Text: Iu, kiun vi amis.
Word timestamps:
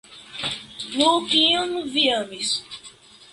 Iu, 1.01 1.11
kiun 1.33 1.71
vi 1.93 2.07
amis. 2.17 2.51